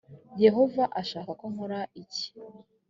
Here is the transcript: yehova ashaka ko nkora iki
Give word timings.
yehova 0.43 0.83
ashaka 1.01 1.31
ko 1.39 1.45
nkora 1.53 1.79
iki 2.03 2.27